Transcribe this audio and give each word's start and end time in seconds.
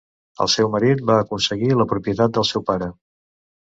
El 0.45 0.49
seu 0.53 0.71
marit 0.77 1.05
va 1.11 1.19
aconseguir 1.25 1.71
la 1.77 1.89
propietat 1.95 2.37
del 2.41 2.53
seu 2.57 2.69
pare. 2.75 2.95